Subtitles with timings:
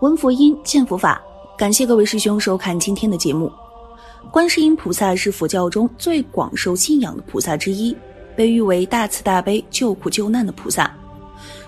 [0.00, 1.20] 闻佛音，见佛法。
[1.58, 3.52] 感谢各位师兄收看今天的节目。
[4.30, 7.94] 观世音菩萨是佛教中最广受信仰的菩萨之一，
[8.34, 10.90] 被誉为大慈大悲、救苦救难的菩萨。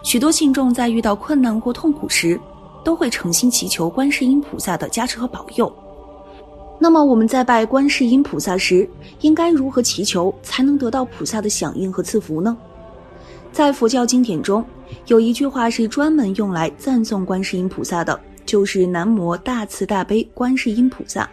[0.02, 2.40] 许多信众在遇到困难或痛苦时，
[2.82, 5.70] 都会诚心祈求观世音菩萨的加持和保佑。
[6.78, 8.88] 那么我们在拜观世音菩萨时，
[9.20, 12.56] 应该如何祈求才能得到菩萨的响应和赐福呢？
[13.52, 14.64] 在佛教经典中，
[15.06, 21.28] 有一句话是专门用来赞颂观世音菩萨的，就是“南无大慈大悲观世音菩萨”。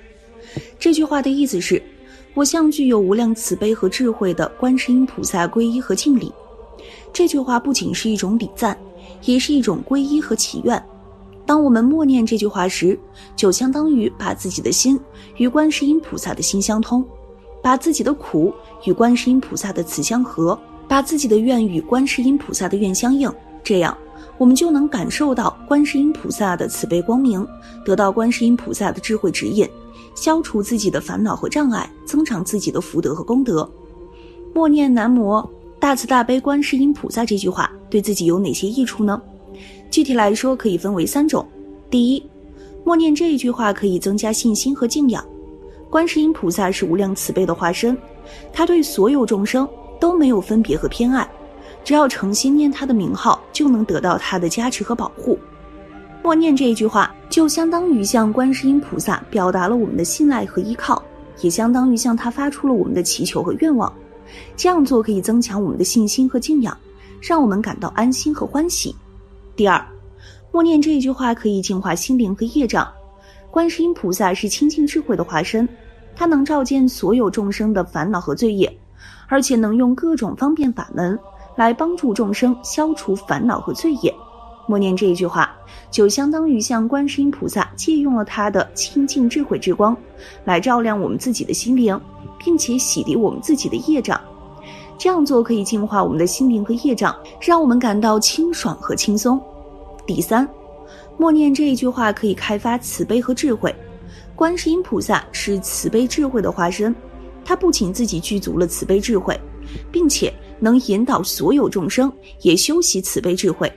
[0.80, 1.82] 这句话的意思是，
[2.34, 6.32] 我向具有无量慈悲和智慧的观世音菩萨皈依和敬礼。
[7.14, 8.78] 这句话不仅是一种礼赞，
[9.24, 10.82] 也是一种皈依和祈愿。
[11.46, 12.98] 当我们默念这句话时，
[13.36, 15.00] 就相当于把自己的心
[15.38, 17.06] 与观世音菩萨的心相通，
[17.62, 18.54] 把自己的苦
[18.86, 20.60] 与观世音菩萨的慈相合。
[20.88, 23.32] 把自己的愿与观世音菩萨的愿相应，
[23.64, 23.96] 这样
[24.38, 27.46] 我们就能感受到观世音菩萨的慈悲光明，
[27.86, 29.68] 得到观世音菩萨的智慧指引，
[30.16, 33.70] 消除自己的烦恼和障碍，增长自己的福德和功德。
[34.54, 35.44] 默念南无
[35.80, 39.22] 大慈大悲观世音菩萨这句话，对自己有哪些益处呢？
[39.92, 41.46] 具体来说，可以分为三种。
[41.90, 42.24] 第一，
[42.84, 45.24] 默念这一句话可以增加信心和敬仰。
[45.90, 47.98] 观世音菩萨是无量慈悲的化身，
[48.54, 49.68] 他对所有众生。
[50.00, 51.30] 都没有分别和偏爱，
[51.84, 55.38] 只要诚心念他的名号，就能得到他的加持和保护。
[56.22, 61.02] 默念这一句话，就相当于向观世音菩萨表达了我们的信赖和依靠，
[61.42, 63.92] 也相当于向他发出了我们的祈求和愿望。
[64.56, 66.78] 这样做可以增强我们的信心和敬仰，
[67.22, 68.96] 让我们感到安心和欢喜。
[69.56, 69.84] 第二，
[70.52, 72.88] 默念这一句话可以净化心灵和业障。
[73.50, 75.68] 观世音菩萨是清净智慧的化身，
[76.16, 78.72] 他能照见所有众生的烦恼和罪业。
[79.32, 81.18] 而且能用各种方便法门
[81.60, 84.16] 来帮助众生消除烦恼和罪业。
[84.66, 85.54] 默念这一句话，
[85.92, 89.96] 就相当于向观世音菩萨借用了他的清净智慧之光，
[90.46, 92.00] 来照亮我们自己的心灵，
[92.38, 94.20] 并且洗涤我们自己的业障。
[94.98, 99.38] 这样做可以净化我们的心灵和业障，让我们感到清爽和轻松。
[100.08, 100.48] 第三，
[101.18, 103.76] 默念这一句话可以开发慈悲和智慧。
[104.34, 106.96] 观世音菩萨是慈悲智慧的化身。
[107.44, 109.38] 他不仅自己具足了慈悲智慧，
[109.92, 112.12] 并且能引导所有众生
[112.42, 113.72] 也修习慈悲智慧。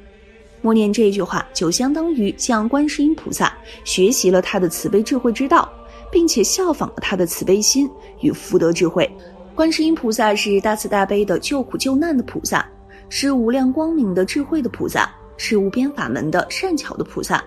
[0.60, 3.53] 默念这句话，就相当于向观世音菩萨
[3.84, 5.69] 学习了他的慈悲智慧之道，
[6.10, 7.91] 并且效仿了他的慈悲心
[8.21, 9.10] 与福德智慧。
[9.54, 12.65] 观世音菩萨是大慈大悲的救苦救难的菩萨，
[13.09, 17.42] 是无量光明的智慧的菩萨，是无边法门的善巧的菩萨。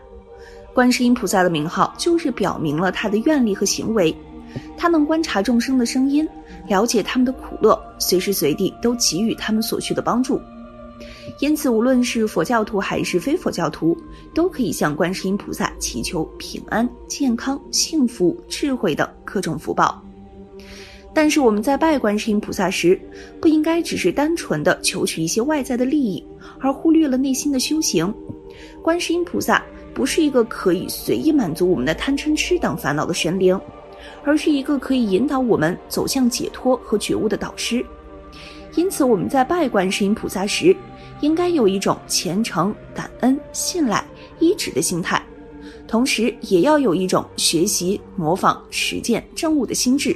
[0.73, 4.13] 观世音菩萨的名号，就是表明了他的愿力和行为。
[4.77, 6.27] 他能观察众生的声音，
[6.67, 10.39] 了解他们的苦乐，随时随地都给予他们所需的帮助。
[11.39, 13.97] 因此，无论是佛教徒还是非佛教徒，
[14.33, 20.01] 都可以向观世音菩萨祈求平安、健康、幸福、智慧等各种福报。
[21.13, 22.99] 但是，我们在拜观世音菩萨时，
[23.41, 26.25] 不应该只是单纯的求取一些外在的利益，
[26.59, 28.13] 而忽略了内心的修行。
[28.81, 29.63] 观世音菩萨
[29.93, 33.59] 不是一个可以随意满足我们的贪嗔痴等烦恼的神灵。
[34.23, 37.85] 而是一个可以引导我们走向解脱和觉悟的导师，
[38.75, 40.75] 因此我们在拜观世音菩萨时，
[41.21, 44.03] 应该有一种虔诚、感恩、信赖、
[44.39, 45.23] 依止的心态，
[45.87, 50.15] 同时也要有一种学习、模仿、实践、证悟的心智。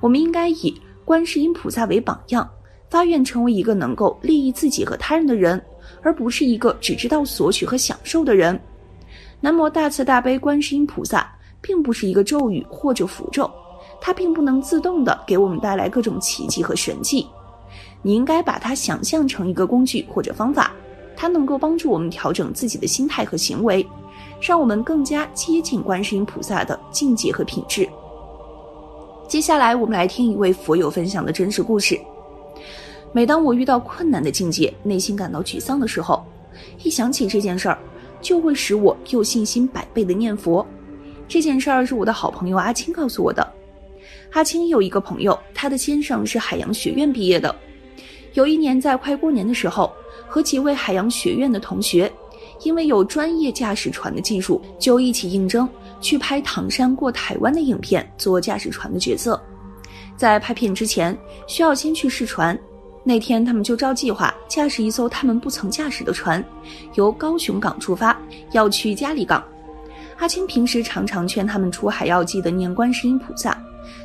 [0.00, 2.48] 我们应该以观世音菩萨为榜样，
[2.88, 5.60] 发愿成为一个能够利益自己和他人的人，
[6.02, 8.58] 而不是一个只知道索取和享受的人。
[9.40, 11.30] 南无大慈大悲观世音菩萨。
[11.60, 13.50] 并不是一个咒语或者符咒，
[14.00, 17.26] 它并不能自动的给我们带来各种奇迹和神迹。
[18.02, 20.72] 你应该把它想象成一个工具或者方法，
[21.16, 23.86] 它能够帮助我们调整自己的心态和行为，
[24.40, 27.88] 让我们更加接近观世音菩萨的境界和品质。
[29.26, 31.98] 接下来，我们来听一位佛友分享的真实故事。
[33.12, 36.24] 每当我遇到困难的境界，内心感到沮丧的时候，
[36.82, 37.78] 一想起这件事儿，
[38.20, 40.64] 就会使我又信心百倍的念佛。
[41.28, 43.46] 这件事儿是我的好朋友阿青告诉我的。
[44.32, 47.54] 阿青有一个朋友，他的先生是海洋学院毕业的。
[48.32, 49.92] 有一年在快过年的时候，
[50.26, 52.10] 和几位海洋学院的同学，
[52.62, 55.68] 因为有专业驾驶船的技术，就一起应征
[56.00, 59.40] 去拍唐山过台湾的影片，做驾驶船的角色。
[60.16, 61.16] 在拍片之前，
[61.46, 62.58] 需要先去试船。
[63.04, 66.44] 那天他们就照计划驾驶一艘他们不曾驾驶的船，
[66.94, 68.18] 由高雄港出发，
[68.52, 69.42] 要去嘉里港。
[70.18, 73.56] 阿青平时常常劝他们出海要记得念观世音菩萨，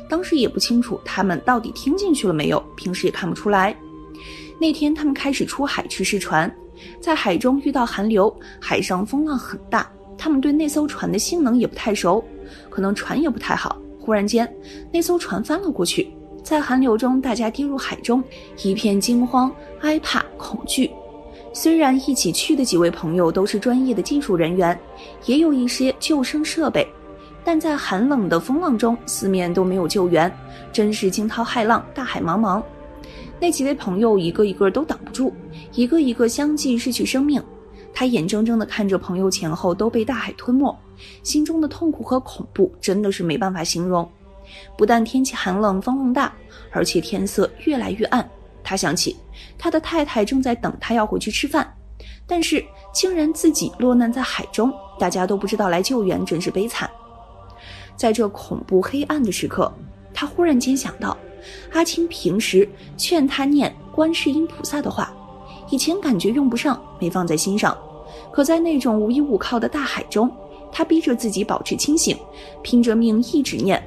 [0.08, 3.76] 当时也不清楚他们到底听进去了没有，平时也看不出来。
[4.60, 6.52] 那天他们开始出海去试船，
[7.00, 12.24] 在海中遇到寒流，海上风浪很大，他们对那艘船的性能也不太熟，
[12.70, 13.76] 可能船也不太好。
[13.98, 14.48] 忽然间，
[14.92, 16.08] 那艘船翻了过去，
[16.44, 18.22] 在寒流中，大家跌入海中，
[18.62, 20.88] 一片惊慌、害怕、恐惧。
[21.56, 24.76] 虽然一起去的几位朋友都是专业的技术人员，
[25.24, 26.84] 也有一些救生设备，
[27.44, 30.30] 但在寒冷的风浪中，四面都没有救援，
[30.72, 32.60] 真是惊涛骇浪，大海茫茫。
[33.40, 35.32] 那几位朋友一个一个都挡不住，
[35.74, 37.40] 一个一个相继失去生命。
[37.92, 40.76] 他眼睁睁地看着朋友前后都被大海吞没，
[41.22, 44.06] 心中的痛苦和恐怖真的是没办法形容。
[44.76, 46.34] 不但天气寒冷，风浪大，
[46.72, 48.28] 而且天色越来越暗。
[48.64, 49.14] 他想起
[49.56, 51.72] 他的太太正在等他要回去吃饭，
[52.26, 56.90] 但是竟然自己落难在海中，大家都不知道来救援，真是悲惨。
[57.94, 59.72] 在这恐怖黑暗的时刻，
[60.12, 61.16] 他忽然间想到，
[61.72, 65.12] 阿青平时劝他念观世音菩萨的话，
[65.70, 67.76] 以前感觉用不上，没放在心上，
[68.32, 70.30] 可在那种无依无靠的大海中，
[70.72, 72.18] 他逼着自己保持清醒，
[72.62, 73.80] 拼着命一直念。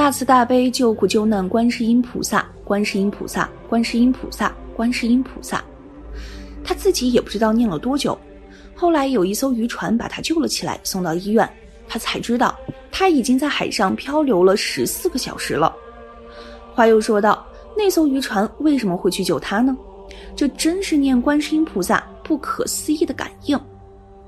[0.00, 5.62] 大慈大悲救苦救难观世音菩萨，观世音菩萨，观世音菩萨，观世音菩萨。
[6.64, 8.18] 他自己也不知道念了多久。
[8.74, 11.46] 后来有一艘渔船把他救了起来，送到医院，
[11.86, 12.58] 他才知道
[12.90, 15.70] 他已经在海上漂流了十四个小时了。
[16.74, 17.46] 话又说到，
[17.76, 19.76] 那艘渔船为什么会去救他呢？
[20.34, 23.60] 这真是念观世音菩萨不可思议的感应。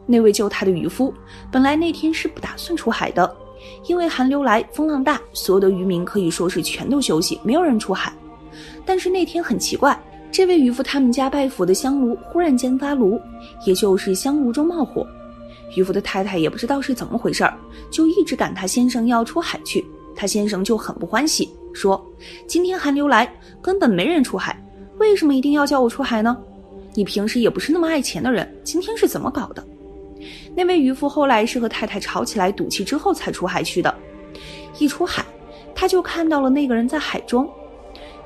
[0.04, 1.14] 那位救他的渔夫，
[1.50, 3.36] 本来那天是不打算出海的。
[3.86, 8.12] 因为寒流来，风浪大，所有的渔民可以说是全都休息，没有人出海。
[8.84, 9.98] 但是那天很奇怪，
[10.30, 13.20] 这位渔夫他们家拜佛的香炉忽然间发炉，
[13.66, 15.06] 也就是香炉中冒火。
[15.74, 17.54] 渔夫的太太也不知道是怎么回事儿，
[17.90, 19.84] 就一直赶他先生要出海去。
[20.14, 22.04] 他先生就很不欢喜，说
[22.46, 23.32] ：“今天寒流来，
[23.62, 24.54] 根本没人出海，
[24.98, 26.36] 为什么一定要叫我出海呢？
[26.92, 29.64] 你平时也不是那么爱钱的人，今天是怎么搞的？”
[30.54, 33.94] 那位渔夫后来是和太太吵起来，赌气之后才出海去的。
[34.78, 35.24] 一出海，
[35.74, 37.50] 他就看到了那个人在海中。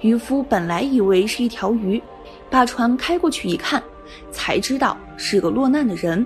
[0.00, 2.02] 渔夫本来以为是一条鱼，
[2.50, 3.82] 把船开过去一看，
[4.30, 6.24] 才知道是个落难的人。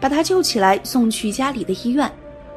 [0.00, 2.10] 把他救起来，送去家里的医院。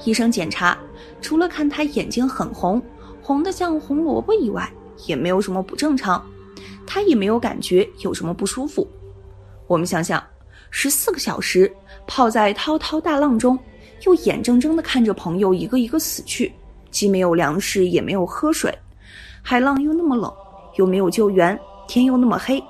[0.03, 0.77] 医生检查，
[1.21, 2.81] 除了看他眼睛很红，
[3.21, 4.71] 红的像红萝卜以外，
[5.05, 6.23] 也没有什么不正常。
[6.87, 8.87] 他也没有感觉有什么不舒服。
[9.67, 10.21] 我们想想。
[10.71, 11.71] 十四个小时
[12.07, 13.59] 泡在滔滔大浪中，
[14.05, 16.51] 又眼睁睁地看着朋友一个一个死去，
[16.89, 18.73] 既没有粮食，也没有喝水，
[19.43, 20.33] 海浪又那么冷，
[20.77, 22.63] 又没有救援，天又那么黑，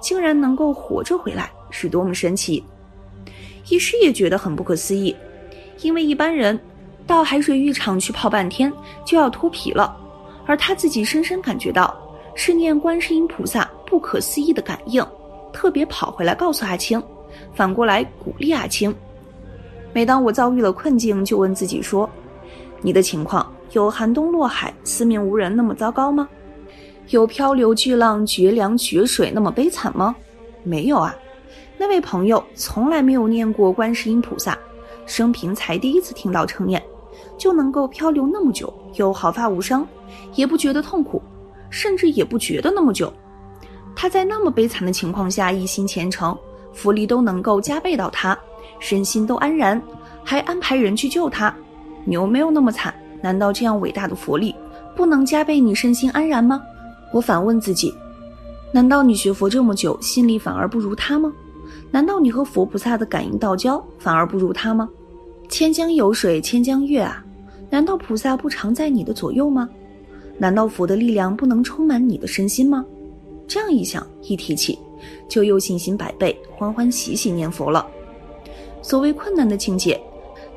[0.00, 2.62] 竟然能够活着回来，是多么神奇！
[3.68, 5.16] 医师也觉得很不可思议，
[5.80, 6.58] 因为一般人
[7.06, 8.72] 到海水浴场去泡半天
[9.04, 9.96] 就要脱皮了，
[10.44, 11.96] 而他自己深深感觉到
[12.34, 15.04] 是念观世音菩萨不可思议的感应，
[15.52, 17.02] 特别跑回来告诉阿青。
[17.54, 18.94] 反过来鼓励阿青。
[19.92, 22.08] 每当我遭遇了困境，就问自己说
[22.82, 26.28] ：“你的情况有寒冬落海、四面无人那么糟糕吗？
[27.08, 30.14] 有漂流巨浪、绝粮绝水那么悲惨吗？
[30.62, 31.16] 没有啊。
[31.78, 34.58] 那位朋友从来没有念过观世音菩萨，
[35.06, 36.82] 生平才第一次听到称念，
[37.38, 39.86] 就能够漂流那么久，又毫发无伤，
[40.34, 41.22] 也不觉得痛苦，
[41.70, 43.12] 甚至也不觉得那么久。
[43.94, 46.36] 他在那么悲惨的情况下，一心虔诚。”
[46.76, 48.38] 福利都能够加倍到他，
[48.78, 49.82] 身心都安然，
[50.22, 51.52] 还安排人去救他。
[52.04, 54.54] 你又没有那么惨，难道这样伟大的佛力
[54.94, 56.62] 不能加倍你身心安然吗？
[57.12, 57.92] 我反问自己，
[58.72, 61.32] 难道你学佛这么久，心里反而不如他吗？
[61.90, 64.88] 难道你和佛菩萨的感应道交反而不如他吗？
[65.48, 67.24] 千江有水千江月啊，
[67.70, 69.68] 难道菩萨不常在你的左右吗？
[70.36, 72.84] 难道佛的力量不能充满你的身心吗？
[73.48, 74.78] 这样一想，一提起。
[75.28, 77.86] 就又信心百倍，欢欢喜喜念佛了。
[78.82, 80.00] 所谓困难的情节，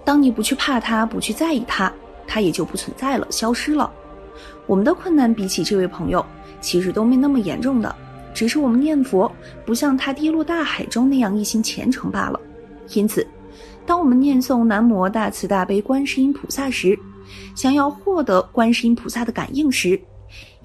[0.05, 1.91] 当你不去怕它，不去在意它，
[2.27, 3.91] 它也就不存在了，消失了。
[4.67, 6.23] 我们的困难比起这位朋友，
[6.61, 7.95] 其实都没那么严重的，
[8.33, 9.31] 只是我们念佛
[9.65, 12.39] 不像他跌落大海中那样一心虔诚罢了。
[12.93, 13.25] 因此，
[13.85, 16.97] 当我们念诵南无大慈大悲观世音菩萨时，
[17.55, 19.99] 想要获得观世音菩萨的感应时，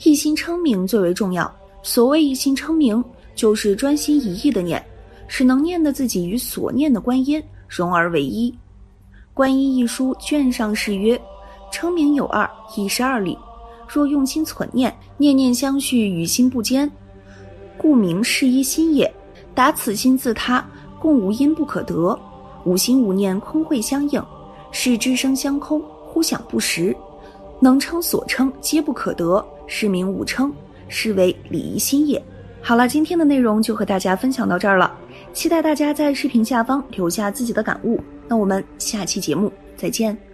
[0.03, 1.51] 一心称名最为重要。
[1.83, 3.03] 所谓一心称名。
[3.35, 4.85] 就是专心一意的念，
[5.27, 8.51] 使能念的自己与所念的观音融而为一。
[9.33, 11.21] 《观音一书》卷上是曰
[11.73, 13.37] ：“称名有二，一是二理。
[13.89, 16.91] 若用心存念，念念相续，与心不坚，
[17.77, 19.13] 故名是一心也。
[19.55, 20.65] 达此心自他，
[21.01, 22.19] 共无因不可得。
[22.65, 24.25] 无心无念，空会相应，
[24.71, 26.97] 是知声相空，忽想不实。
[27.61, 30.53] 能称所称皆不可得，是名五称，
[30.89, 32.23] 是为理一心也。”
[32.67, 34.91] 好了，今天的内容就和大家分享到这儿了，
[35.35, 38.03] 期待大家在视频下方留下自己的感悟。
[38.27, 40.34] 那我们下期节目再见。